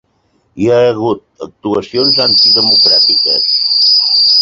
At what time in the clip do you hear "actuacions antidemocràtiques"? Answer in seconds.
1.47-3.55